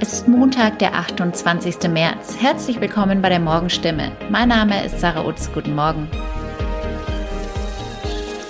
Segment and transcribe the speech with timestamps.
[0.00, 1.88] Es ist Montag, der 28.
[1.88, 2.36] März.
[2.40, 4.10] Herzlich willkommen bei der Morgenstimme.
[4.28, 5.50] Mein Name ist Sarah Utz.
[5.52, 6.08] Guten Morgen.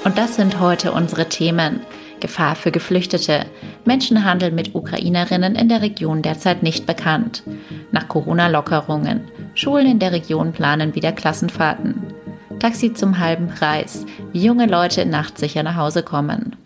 [0.04, 1.80] Und das sind heute unsere Themen.
[2.21, 3.44] Gefahr für Geflüchtete.
[3.84, 7.43] Menschenhandel mit Ukrainerinnen in der Region derzeit nicht bekannt.
[7.93, 9.30] Nach Corona-Lockerungen.
[9.55, 12.03] Schulen in der Region planen wieder Klassenfahrten.
[12.59, 14.07] Taxi zum halben Preis.
[14.33, 16.57] Wie junge Leute nachts sicher nach Hause kommen.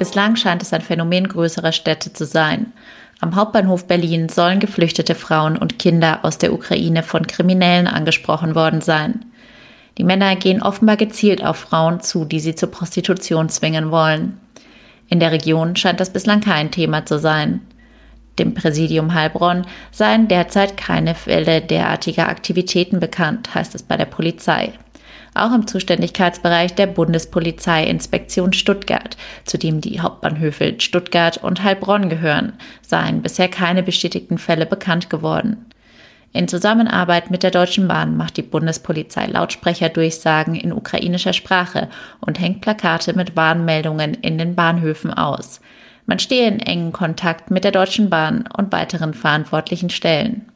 [0.00, 2.72] Bislang scheint es ein Phänomen größerer Städte zu sein.
[3.20, 8.80] Am Hauptbahnhof Berlin sollen geflüchtete Frauen und Kinder aus der Ukraine von Kriminellen angesprochen worden
[8.80, 9.26] sein.
[9.98, 14.40] Die Männer gehen offenbar gezielt auf Frauen zu, die sie zur Prostitution zwingen wollen.
[15.10, 17.60] In der Region scheint das bislang kein Thema zu sein.
[18.38, 24.72] Dem Präsidium Heilbronn seien derzeit keine Fälle derartiger Aktivitäten bekannt, heißt es bei der Polizei
[25.34, 33.22] auch im Zuständigkeitsbereich der Bundespolizeiinspektion Stuttgart, zu dem die Hauptbahnhöfe Stuttgart und Heilbronn gehören, seien
[33.22, 35.66] bisher keine bestätigten Fälle bekannt geworden.
[36.32, 41.88] In Zusammenarbeit mit der Deutschen Bahn macht die Bundespolizei Lautsprecherdurchsagen in ukrainischer Sprache
[42.20, 45.60] und hängt Plakate mit Warnmeldungen in den Bahnhöfen aus.
[46.06, 50.49] Man stehe in engen Kontakt mit der Deutschen Bahn und weiteren verantwortlichen Stellen.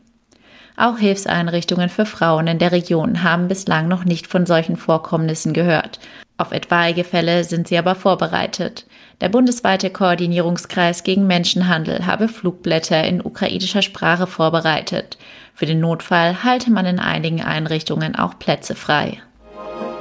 [0.77, 6.01] Auch Hilfseinrichtungen für Frauen in der Region haben bislang noch nicht von solchen Vorkommnissen gehört.
[6.37, 8.87] Auf etwaige Fälle sind sie aber vorbereitet.
[9.21, 15.17] Der bundesweite Koordinierungskreis gegen Menschenhandel habe Flugblätter in ukrainischer Sprache vorbereitet.
[15.55, 19.23] Für den Notfall halte man in einigen Einrichtungen auch Plätze frei.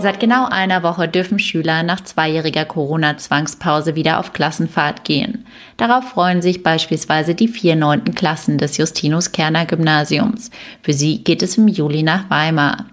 [0.03, 5.45] Seit genau einer Woche dürfen Schüler nach zweijähriger Corona-Zwangspause wieder auf Klassenfahrt gehen.
[5.77, 10.51] Darauf freuen sich beispielsweise die vier neunten Klassen des Justinus Kerner Gymnasiums.
[10.81, 12.85] Für sie geht es im Juli nach Weimar.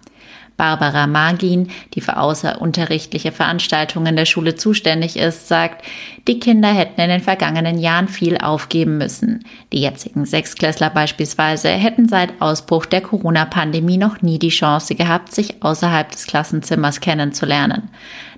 [0.61, 5.83] Barbara Magin, die für außerunterrichtliche Veranstaltungen der Schule zuständig ist, sagt,
[6.29, 9.43] die Kinder hätten in den vergangenen Jahren viel aufgeben müssen.
[9.73, 15.63] Die jetzigen Sechsklässler beispielsweise hätten seit Ausbruch der Corona-Pandemie noch nie die Chance gehabt, sich
[15.63, 17.89] außerhalb des Klassenzimmers kennenzulernen.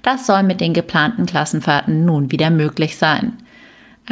[0.02, 3.32] Das soll mit den geplanten Klassenfahrten nun wieder möglich sein.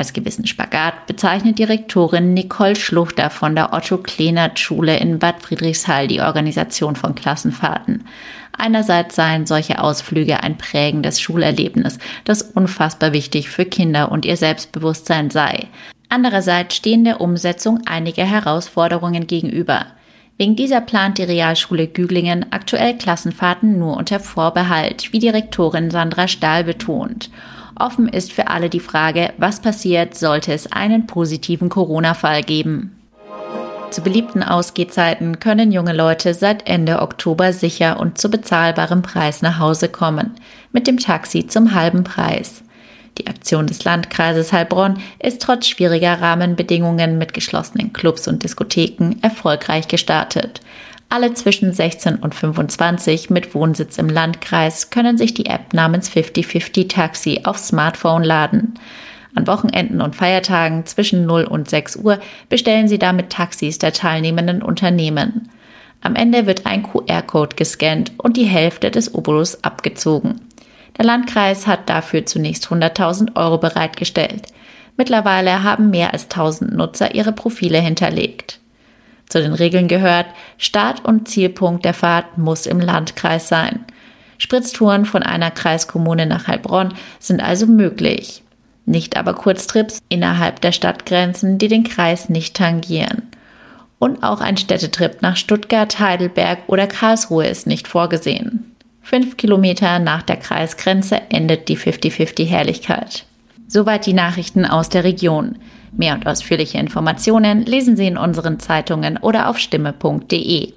[0.00, 6.09] Als gewissen Spagat bezeichnet Direktorin Nicole Schluchter von der Otto Klenert Schule in Bad Friedrichshall
[6.09, 8.05] die Organisation von Klassenfahrten.
[8.56, 15.28] Einerseits seien solche Ausflüge ein prägendes Schulerlebnis, das unfassbar wichtig für Kinder und ihr Selbstbewusstsein
[15.28, 15.66] sei.
[16.09, 19.84] Andererseits stehen der Umsetzung einige Herausforderungen gegenüber.
[20.39, 26.65] Wegen dieser plant die Realschule Güglingen aktuell Klassenfahrten nur unter Vorbehalt, wie Direktorin Sandra Stahl
[26.65, 27.28] betont.
[27.81, 32.97] Offen ist für alle die Frage, was passiert, sollte es einen positiven Corona-Fall geben.
[33.91, 39.59] Zu beliebten Ausgehzeiten können junge Leute seit Ende Oktober sicher und zu bezahlbarem Preis nach
[39.59, 40.37] Hause kommen,
[40.73, 42.63] mit dem Taxi zum halben Preis.
[43.19, 49.89] Die Aktion des Landkreises Heilbronn ist trotz schwieriger Rahmenbedingungen mit geschlossenen Clubs und Diskotheken erfolgreich
[49.89, 50.61] gestartet.
[51.12, 56.87] Alle zwischen 16 und 25 mit Wohnsitz im Landkreis können sich die App namens 5050
[56.87, 58.75] Taxi auf Smartphone laden.
[59.34, 64.62] An Wochenenden und Feiertagen zwischen 0 und 6 Uhr bestellen Sie damit Taxis der teilnehmenden
[64.62, 65.48] Unternehmen.
[66.00, 70.41] Am Ende wird ein QR-Code gescannt und die Hälfte des Obolus abgezogen.
[70.97, 74.47] Der Landkreis hat dafür zunächst 100.000 Euro bereitgestellt.
[74.97, 78.59] Mittlerweile haben mehr als 1000 Nutzer ihre Profile hinterlegt.
[79.31, 80.27] Zu den Regeln gehört,
[80.59, 83.85] Start- und Zielpunkt der Fahrt muss im Landkreis sein.
[84.39, 88.43] Spritztouren von einer Kreiskommune nach Heilbronn sind also möglich.
[88.87, 93.23] Nicht aber Kurztrips innerhalb der Stadtgrenzen, die den Kreis nicht tangieren.
[94.01, 98.75] Und auch ein Städtetrip nach Stuttgart, Heidelberg oder Karlsruhe ist nicht vorgesehen.
[99.01, 103.27] Fünf Kilometer nach der Kreisgrenze endet die 50-50-Herrlichkeit.
[103.69, 105.57] Soweit die Nachrichten aus der Region.
[105.93, 110.73] Mehr und ausführliche Informationen lesen Sie in unseren Zeitungen oder auf stimme.de.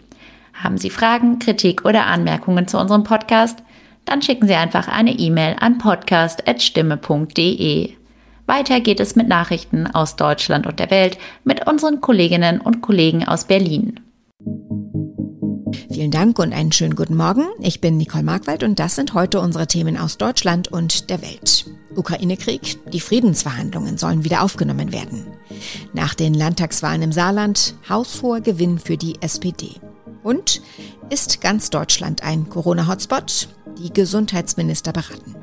[0.53, 3.59] Haben Sie Fragen, Kritik oder Anmerkungen zu unserem Podcast?
[4.05, 7.91] Dann schicken Sie einfach eine E-Mail an podcast.stimme.de.
[8.45, 13.25] Weiter geht es mit Nachrichten aus Deutschland und der Welt mit unseren Kolleginnen und Kollegen
[13.25, 14.01] aus Berlin.
[15.91, 17.45] Vielen Dank und einen schönen guten Morgen.
[17.59, 21.65] Ich bin Nicole Markwald und das sind heute unsere Themen aus Deutschland und der Welt.
[21.95, 25.27] Ukraine-Krieg, die Friedensverhandlungen sollen wieder aufgenommen werden.
[25.93, 29.71] Nach den Landtagswahlen im Saarland haushoher Gewinn für die SPD.
[30.23, 30.61] Und
[31.09, 33.49] ist ganz Deutschland ein Corona-Hotspot?
[33.77, 35.35] Die Gesundheitsminister beraten.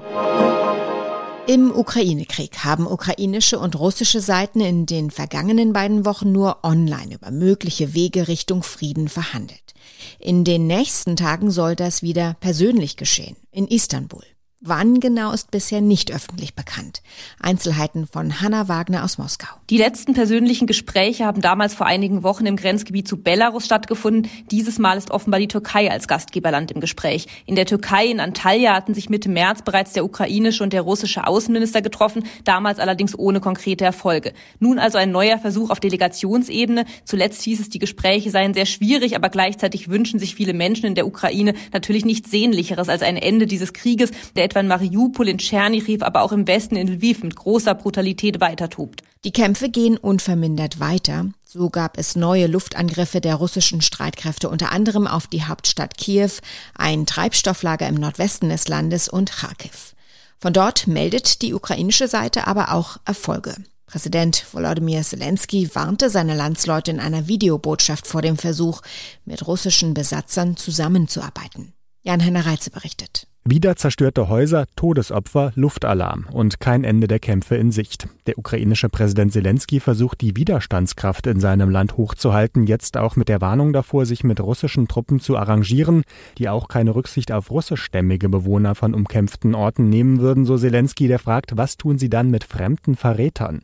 [1.46, 7.30] Im Ukraine-Krieg haben ukrainische und russische Seiten in den vergangenen beiden Wochen nur online über
[7.30, 9.74] mögliche Wege Richtung Frieden verhandelt.
[10.20, 14.22] In den nächsten Tagen soll das wieder persönlich geschehen, in Istanbul.
[14.62, 17.00] Wann genau ist bisher nicht öffentlich bekannt.
[17.40, 19.48] Einzelheiten von Hanna Wagner aus Moskau.
[19.70, 24.30] Die letzten persönlichen Gespräche haben damals vor einigen Wochen im Grenzgebiet zu Belarus stattgefunden.
[24.50, 27.26] Dieses Mal ist offenbar die Türkei als Gastgeberland im Gespräch.
[27.46, 31.26] In der Türkei in Antalya hatten sich Mitte März bereits der ukrainische und der russische
[31.26, 34.34] Außenminister getroffen, damals allerdings ohne konkrete Erfolge.
[34.58, 36.84] Nun also ein neuer Versuch auf Delegationsebene.
[37.06, 40.94] Zuletzt hieß es, die Gespräche seien sehr schwierig, aber gleichzeitig wünschen sich viele Menschen in
[40.94, 45.38] der Ukraine natürlich nichts Sehnlicheres als ein Ende dieses Krieges, der etwa in Mariupol, in
[45.38, 49.02] Tschernichiv, aber auch im Westen in Lviv mit großer Brutalität weitertobt.
[49.24, 51.26] Die Kämpfe gehen unvermindert weiter.
[51.44, 56.30] So gab es neue Luftangriffe der russischen Streitkräfte unter anderem auf die Hauptstadt Kiew,
[56.74, 59.94] ein Treibstofflager im Nordwesten des Landes und Kharkiv.
[60.38, 63.54] Von dort meldet die ukrainische Seite aber auch Erfolge.
[63.86, 68.82] Präsident Volodymyr Zelensky warnte seine Landsleute in einer Videobotschaft vor dem Versuch,
[69.24, 71.72] mit russischen Besatzern zusammenzuarbeiten.
[72.02, 73.26] Jan-Henner Reitze berichtet.
[73.46, 78.06] Wieder zerstörte Häuser, Todesopfer, Luftalarm und kein Ende der Kämpfe in Sicht.
[78.26, 83.40] Der ukrainische Präsident Zelensky versucht, die Widerstandskraft in seinem Land hochzuhalten, jetzt auch mit der
[83.40, 86.02] Warnung davor, sich mit russischen Truppen zu arrangieren,
[86.36, 91.18] die auch keine Rücksicht auf russischstämmige Bewohner von umkämpften Orten nehmen würden, so Zelensky, der
[91.18, 93.62] fragt, was tun sie dann mit fremden Verrätern?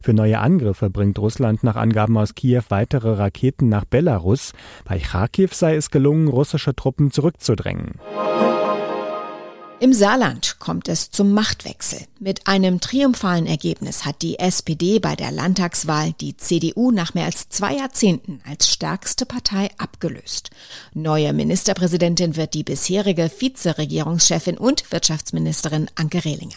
[0.00, 4.52] Für neue Angriffe bringt Russland nach Angaben aus Kiew weitere Raketen nach Belarus.
[4.84, 7.94] Bei Kharkiv sei es gelungen, russische Truppen zurückzudrängen.
[9.78, 11.98] Im Saarland kommt es zum Machtwechsel.
[12.18, 17.50] Mit einem triumphalen Ergebnis hat die SPD bei der Landtagswahl die CDU nach mehr als
[17.50, 20.48] zwei Jahrzehnten als stärkste Partei abgelöst.
[20.94, 26.56] Neue Ministerpräsidentin wird die bisherige Vizeregierungschefin und Wirtschaftsministerin Anke Rehlinger.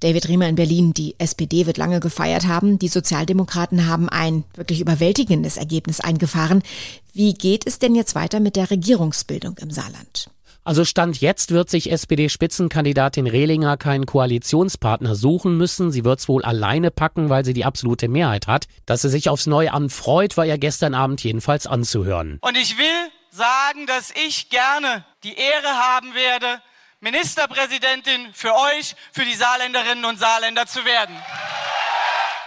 [0.00, 2.80] David Riemer in Berlin, die SPD wird lange gefeiert haben.
[2.80, 6.64] Die Sozialdemokraten haben ein wirklich überwältigendes Ergebnis eingefahren.
[7.12, 10.30] Wie geht es denn jetzt weiter mit der Regierungsbildung im Saarland?
[10.66, 15.92] Also Stand jetzt wird sich SPD-Spitzenkandidatin Rehlinger keinen Koalitionspartner suchen müssen.
[15.92, 18.64] Sie wird es wohl alleine packen, weil sie die absolute Mehrheit hat.
[18.86, 22.38] Dass sie sich aufs Neue anfreut, war ja gestern Abend jedenfalls anzuhören.
[22.40, 26.62] Und ich will sagen, dass ich gerne die Ehre haben werde,
[27.00, 31.14] Ministerpräsidentin für euch, für die Saarländerinnen und Saarländer zu werden.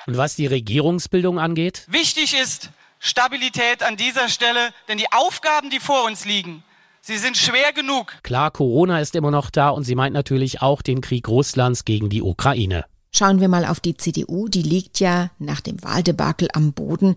[0.07, 1.85] Und was die Regierungsbildung angeht?
[1.87, 6.63] Wichtig ist Stabilität an dieser Stelle, denn die Aufgaben, die vor uns liegen,
[7.01, 8.13] Sie sind schwer genug.
[8.23, 12.09] Klar, Corona ist immer noch da und sie meint natürlich auch den Krieg Russlands gegen
[12.09, 12.85] die Ukraine.
[13.13, 17.15] Schauen wir mal auf die CDU, die liegt ja nach dem Wahldebakel am Boden.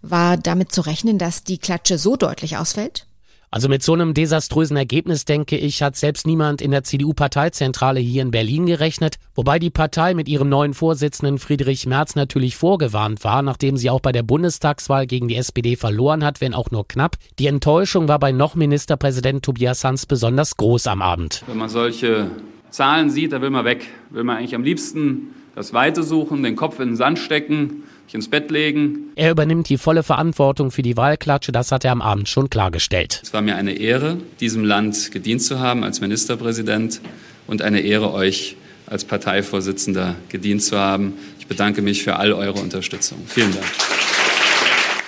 [0.00, 3.06] War damit zu rechnen, dass die Klatsche so deutlich ausfällt?
[3.54, 8.22] Also mit so einem desaströsen Ergebnis, denke ich, hat selbst niemand in der CDU-Parteizentrale hier
[8.22, 13.42] in Berlin gerechnet, wobei die Partei mit ihrem neuen Vorsitzenden Friedrich Merz natürlich vorgewarnt war,
[13.42, 17.16] nachdem sie auch bei der Bundestagswahl gegen die SPD verloren hat, wenn auch nur knapp.
[17.38, 21.44] Die Enttäuschung war bei noch Ministerpräsident Tobias Hans besonders groß am Abend.
[21.46, 22.30] Wenn man solche
[22.70, 23.86] Zahlen sieht, da will man weg.
[24.08, 27.82] Will man eigentlich am liebsten das Weite suchen, den Kopf in den Sand stecken
[28.12, 29.12] sich ins Bett legen.
[29.16, 33.20] Er übernimmt die volle Verantwortung für die Wahlklatsche, das hat er am Abend schon klargestellt.
[33.22, 37.00] Es war mir eine Ehre, diesem Land gedient zu haben als Ministerpräsident
[37.46, 38.56] und eine Ehre, euch
[38.86, 41.14] als Parteivorsitzender gedient zu haben.
[41.38, 43.18] Ich bedanke mich für all eure Unterstützung.
[43.26, 43.64] Vielen Dank.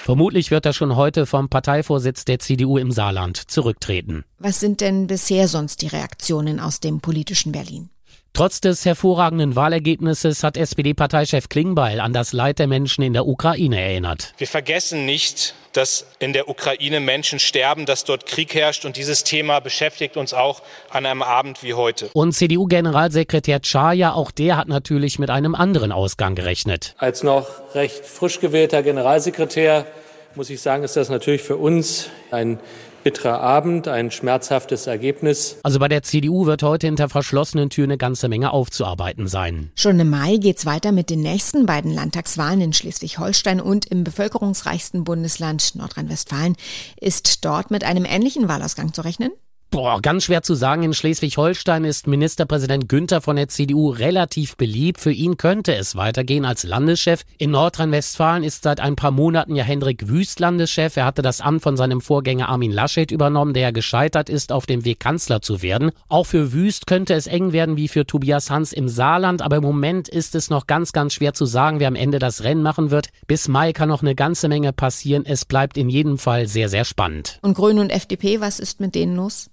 [0.05, 4.25] Vermutlich wird er schon heute vom Parteivorsitz der CDU im Saarland zurücktreten.
[4.39, 7.89] Was sind denn bisher sonst die Reaktionen aus dem politischen Berlin?
[8.37, 13.81] Trotz des hervorragenden Wahlergebnisses hat SPD-Parteichef Klingbeil an das Leid der Menschen in der Ukraine
[13.81, 14.35] erinnert.
[14.39, 19.23] Wir vergessen nicht, dass in der Ukraine Menschen sterben, dass dort Krieg herrscht und dieses
[19.23, 22.11] Thema beschäftigt uns auch an einem Abend wie heute.
[22.13, 26.97] Und CDU-Generalsekretär Chaya, auch der hat natürlich mit einem anderen Ausgang gerechnet.
[26.99, 29.87] Als noch recht frisch gewählter Generalsekretär
[30.35, 32.59] muss ich sagen, ist das natürlich für uns ein
[33.05, 35.59] bitterer Abend, ein schmerzhaftes Ergebnis.
[35.63, 39.71] Also bei der CDU wird heute hinter verschlossenen Türen eine ganze Menge aufzuarbeiten sein.
[39.77, 45.05] Schon im Mai geht's weiter mit den nächsten beiden Landtagswahlen in Schleswig-Holstein und im bevölkerungsreichsten
[45.05, 46.57] Bundesland Nordrhein-Westfalen.
[47.01, 49.31] Ist dort mit einem ähnlichen Wahlausgang zu rechnen?
[49.75, 50.85] Boah, ganz schwer zu sagen.
[50.85, 55.01] In Schleswig-Holstein ist Ministerpräsident Günther von der CDU relativ beliebt.
[55.01, 57.25] Für ihn könnte es weitergehen als Landeschef.
[57.39, 60.97] In Nordrhein-Westfalen ist seit ein paar Monaten ja Hendrik Wüst Landeschef.
[60.97, 64.85] Er hatte das Amt von seinem Vorgänger Armin Laschet übernommen, der gescheitert ist, auf dem
[64.85, 65.91] Weg Kanzler zu werden.
[66.09, 69.43] Auch für Wüst könnte es eng werden wie für Tobias Hans im Saarland.
[69.43, 72.45] Aber im Moment ist es noch ganz, ganz schwer zu sagen, wer am Ende das
[72.45, 73.09] Rennen machen wird.
[73.27, 75.25] Bis Mai kann noch eine ganze Menge passieren.
[75.27, 77.41] Es bleibt in jedem Fall sehr, sehr spannend.
[77.43, 79.51] Und Grüne und FDP, was ist mit denen los?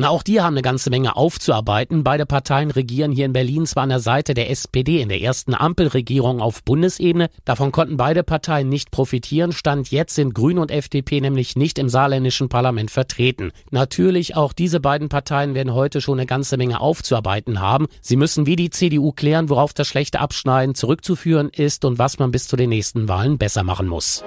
[0.00, 2.04] Na, auch die haben eine ganze Menge aufzuarbeiten.
[2.04, 5.52] Beide Parteien regieren hier in Berlin zwar an der Seite der SPD in der ersten
[5.52, 7.28] Ampelregierung auf Bundesebene.
[7.44, 9.52] Davon konnten beide Parteien nicht profitieren.
[9.52, 13.52] Stand jetzt sind Grüne und FDP nämlich nicht im saarländischen Parlament vertreten.
[13.72, 17.86] Natürlich auch diese beiden Parteien werden heute schon eine ganze Menge aufzuarbeiten haben.
[18.00, 22.30] Sie müssen wie die CDU klären, worauf das schlechte Abschneiden zurückzuführen ist und was man
[22.30, 24.24] bis zu den nächsten Wahlen besser machen muss.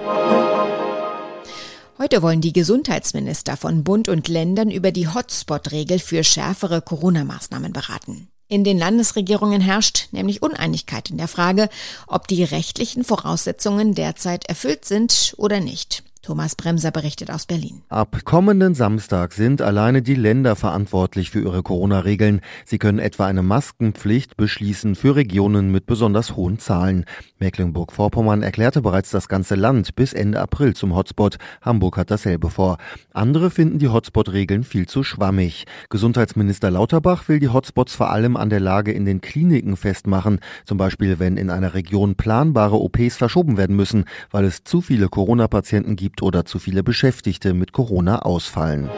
[2.03, 8.27] Heute wollen die Gesundheitsminister von Bund und Ländern über die Hotspot-Regel für schärfere Corona-Maßnahmen beraten.
[8.49, 11.69] In den Landesregierungen herrscht nämlich Uneinigkeit in der Frage,
[12.07, 16.03] ob die rechtlichen Voraussetzungen derzeit erfüllt sind oder nicht.
[16.23, 17.83] Thomas Bremser berichtet aus Berlin.
[17.89, 22.39] Ab kommenden Samstag sind alleine die Länder verantwortlich für ihre Corona-Regeln.
[22.65, 27.03] Sie können etwa eine Maskenpflicht beschließen für Regionen mit besonders hohen Zahlen.
[27.43, 31.35] Mecklenburg-Vorpommern erklärte bereits das ganze Land bis Ende April zum Hotspot.
[31.61, 32.77] Hamburg hat dasselbe vor.
[33.11, 35.65] Andere finden die Hotspot-Regeln viel zu schwammig.
[35.89, 40.39] Gesundheitsminister Lauterbach will die Hotspots vor allem an der Lage in den Kliniken festmachen.
[40.63, 45.09] Zum Beispiel, wenn in einer Region planbare OPs verschoben werden müssen, weil es zu viele
[45.09, 48.89] Corona-Patienten gibt oder zu viele Beschäftigte mit Corona ausfallen.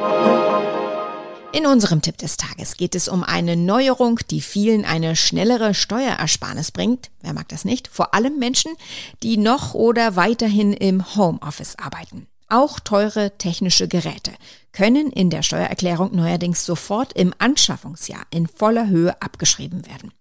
[1.56, 6.72] In unserem Tipp des Tages geht es um eine Neuerung, die vielen eine schnellere Steuerersparnis
[6.72, 7.12] bringt.
[7.22, 7.88] Wer mag das nicht?
[7.88, 8.74] Vor allem Menschen,
[9.24, 12.28] die noch oder weiterhin im Homeoffice arbeiten.
[12.50, 14.34] Auch teure technische Geräte
[14.74, 20.12] können in der Steuererklärung neuerdings sofort im Anschaffungsjahr in voller Höhe abgeschrieben werden.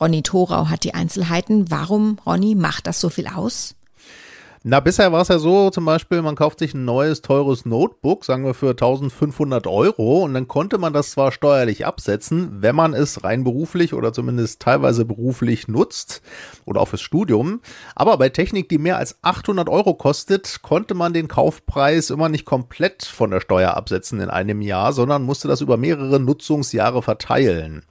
[0.00, 1.70] Ronny Thorau hat die Einzelheiten.
[1.70, 3.76] Warum, Ronny, macht das so viel aus?
[4.64, 8.24] Na, bisher war es ja so, zum Beispiel, man kauft sich ein neues, teures Notebook,
[8.24, 12.94] sagen wir für 1500 Euro, und dann konnte man das zwar steuerlich absetzen, wenn man
[12.94, 16.22] es rein beruflich oder zumindest teilweise beruflich nutzt
[16.64, 17.60] oder auch fürs Studium.
[17.96, 22.44] Aber bei Technik, die mehr als 800 Euro kostet, konnte man den Kaufpreis immer nicht
[22.44, 27.84] komplett von der Steuer absetzen in einem Jahr, sondern musste das über mehrere Nutzungsjahre verteilen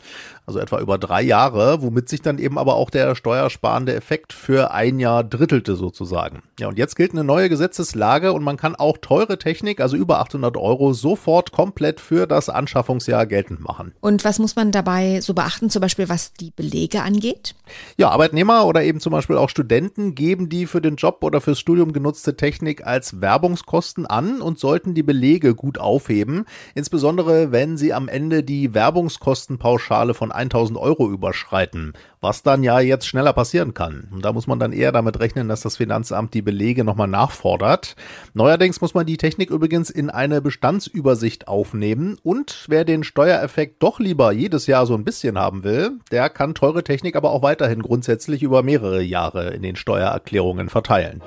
[0.51, 4.72] also etwa über drei Jahre, womit sich dann eben aber auch der steuersparende Effekt für
[4.72, 6.43] ein Jahr drittelte sozusagen.
[6.60, 10.20] Ja, und jetzt gilt eine neue Gesetzeslage und man kann auch teure Technik, also über
[10.20, 13.93] 800 Euro, sofort komplett für das Anschaffungsjahr geltend machen.
[14.01, 17.55] Und was muss man dabei so beachten, zum Beispiel was die Belege angeht?
[17.96, 21.60] Ja, Arbeitnehmer oder eben zum Beispiel auch Studenten geben die für den Job oder fürs
[21.60, 27.93] Studium genutzte Technik als Werbungskosten an und sollten die Belege gut aufheben, insbesondere wenn sie
[27.93, 34.07] am Ende die Werbungskostenpauschale von 1000 Euro überschreiten, was dann ja jetzt schneller passieren kann.
[34.12, 37.95] Und da muss man dann eher damit rechnen, dass das Finanzamt die Belege nochmal nachfordert.
[38.33, 44.00] Neuerdings muss man die Technik übrigens in eine Bestandsübersicht aufnehmen und wer den Steuereffekt doch
[44.00, 47.81] lieber jedes Jahr so ein bisschen haben will, der kann teure Technik aber auch weiterhin
[47.81, 51.21] grundsätzlich über mehrere Jahre in den Steuererklärungen verteilen.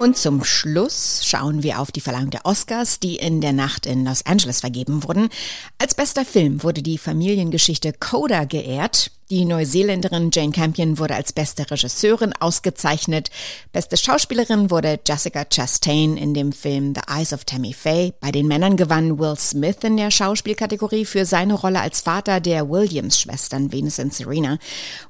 [0.00, 4.06] Und zum Schluss schauen wir auf die Verleihung der Oscars, die in der Nacht in
[4.06, 5.28] Los Angeles vergeben wurden.
[5.76, 9.10] Als bester Film wurde die Familiengeschichte Coda geehrt.
[9.30, 13.30] Die Neuseeländerin Jane Campion wurde als beste Regisseurin ausgezeichnet.
[13.72, 18.12] Beste Schauspielerin wurde Jessica Chastain in dem Film The Eyes of Tammy Faye.
[18.18, 22.68] Bei den Männern gewann Will Smith in der Schauspielkategorie für seine Rolle als Vater der
[22.68, 24.58] Williams-Schwestern Venus und Serena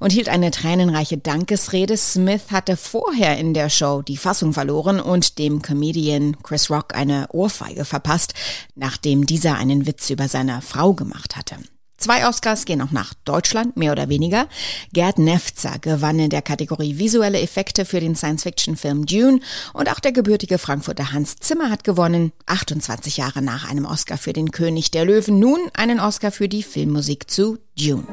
[0.00, 1.96] und hielt eine tränenreiche Dankesrede.
[1.96, 7.28] Smith hatte vorher in der Show die Fassung verloren und dem Comedian Chris Rock eine
[7.30, 8.34] Ohrfeige verpasst,
[8.74, 11.56] nachdem dieser einen Witz über seine Frau gemacht hatte.
[12.00, 14.48] Zwei Oscars gehen auch nach Deutschland, mehr oder weniger.
[14.94, 19.40] Gerd Nefzer gewann in der Kategorie visuelle Effekte für den Science-Fiction-Film Dune
[19.74, 24.32] und auch der gebürtige Frankfurter Hans Zimmer hat gewonnen, 28 Jahre nach einem Oscar für
[24.32, 28.06] den König der Löwen, nun einen Oscar für die Filmmusik zu Dune.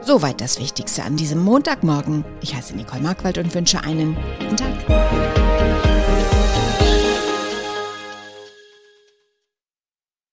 [0.00, 2.24] Soweit das Wichtigste an diesem Montagmorgen.
[2.40, 5.41] Ich heiße Nicole Markwald und wünsche einen guten Tag.